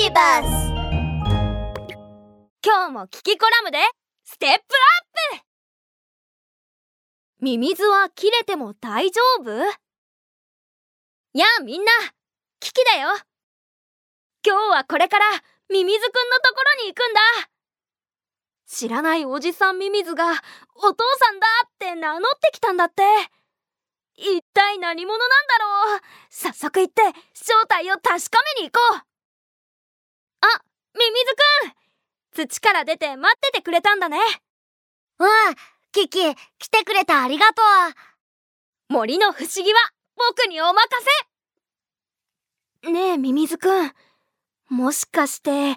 [0.00, 0.46] ビバス
[2.64, 3.78] 今日もキキコラムで
[4.22, 4.60] ステップアッ
[5.40, 5.44] プ。
[7.40, 9.50] ミミズは切れても大丈夫？
[11.34, 11.90] やあみんな
[12.60, 13.08] キキだよ。
[14.46, 15.24] 今日はこれから
[15.68, 17.20] ミミズくんのところに行くんだ。
[18.68, 20.30] 知らないおじさんミミズが
[20.76, 23.02] お父さんだって名乗ってきたんだって。
[24.14, 26.00] 一体何者なんだろう？
[26.30, 27.02] 早速行って
[27.34, 28.14] 正体を確か
[28.58, 29.00] めに行こう。
[30.94, 34.18] ミミズくん土から出て待っててくれたんだね。
[35.18, 35.28] うん
[35.90, 37.62] キキ来てくれてありがと
[38.90, 38.92] う。
[38.92, 39.78] 森の不思議は
[40.16, 40.76] 僕にお任
[42.84, 42.90] せ。
[42.92, 43.92] ねえミミズくん。
[44.68, 45.76] もしかして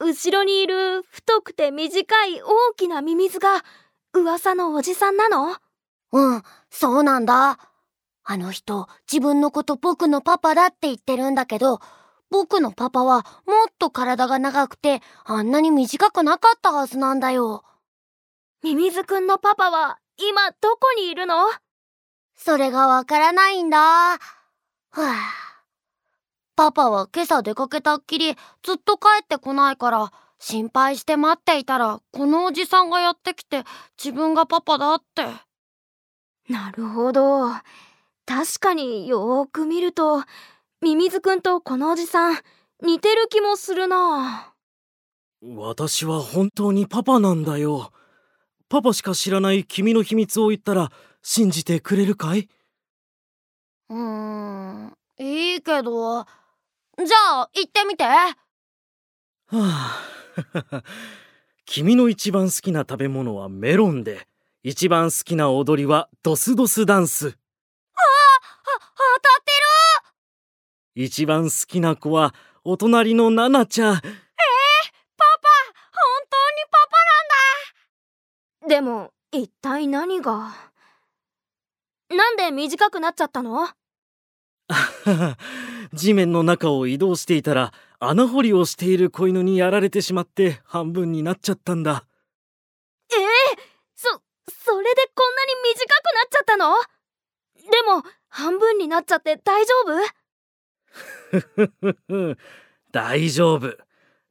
[0.00, 3.62] 後ろにいる太くて短い大きなミミズが
[4.12, 5.56] 噂のおじさんなの？
[6.12, 7.58] うんそうなんだ。
[8.24, 11.80] あの人自分のこと僕のパパだって言ってるんだけど
[12.32, 17.62] 僕のパパはもっと体が長くてあんなに短くなかったはずなんだよ。
[18.64, 21.34] ミミズくんのパパは今どこにいるの？
[22.34, 23.78] それがわからないんだ。
[23.78, 24.18] は
[24.94, 25.14] あ、
[26.56, 33.64] パパは今朝出かけたっきりずっと帰ってこないから心配して待っていたらこのおじさんがやってきて
[34.02, 35.26] 自分がパパだって。
[36.48, 37.50] なるほど。
[38.24, 40.22] 確かによーく見ると
[40.82, 42.38] ミミズくんとこのおじさん
[42.82, 44.52] 似てる気もするな
[45.40, 47.92] 私は本当にパパなんだよ。
[48.68, 50.90] パパしか知らない君の秘密を言ったら
[51.22, 52.48] 信じてくれるかい？
[53.90, 56.24] うーんいいけど。
[56.24, 58.02] じゃあ言ってみて。
[58.04, 58.32] は
[59.52, 60.02] あ。
[61.64, 64.26] 君の一番好きな食べ物はメロンで
[64.64, 67.36] 一番好きな踊りはドスドスダンス
[70.94, 72.34] 一番好きな子は
[72.64, 73.94] お隣のナナちゃん。
[73.94, 74.10] えー、パパ、
[75.90, 76.96] 本当にパパ
[78.66, 78.74] なんだ。
[78.76, 80.54] でも、一体何が？
[82.10, 83.68] なんで短くなっちゃったの？
[85.94, 92.04] 地面の中を移動していたら穴掘りをしている子犬にやられてしまって半分になっちゃったんだ。
[93.10, 93.60] ええー、
[93.94, 96.74] そ、それでこんなに短くなっちゃったの？
[97.70, 100.21] でも、半分になっちゃって大丈夫？
[102.92, 103.76] 大丈夫。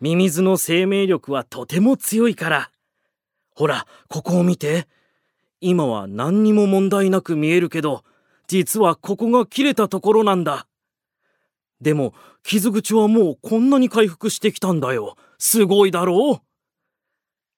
[0.00, 2.70] ミミズの生命力はとても強いから。
[3.50, 4.86] ほら、ここを見て。
[5.60, 8.04] 今は何にも問題なく見えるけど、
[8.46, 10.68] 実はここが切れたところなんだ。
[11.80, 15.16] でも、傷口はもうこんなに回復してきたんだよ。
[15.38, 16.48] すごいだろう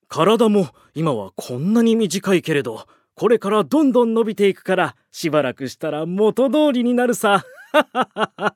[0.09, 7.45] 体も今はこんなに短いけれど、これからどんどん伸びていくから、しばらくしたら元通りになるさ。
[7.75, 7.85] へえ、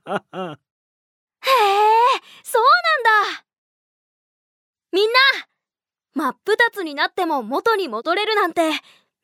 [0.02, 0.08] そ
[0.48, 0.60] うなんだ
[4.94, 5.18] みんな
[6.14, 8.70] 真っ二つになっても元に戻れるなんて、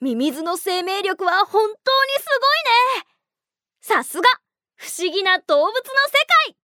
[0.00, 2.26] ミミズの生命力は本当にす
[2.98, 3.06] ごいね。
[3.80, 4.25] さすが
[4.75, 5.86] 不思議な動物の世
[6.48, 6.59] 界。